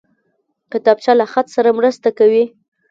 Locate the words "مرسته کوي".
1.79-2.43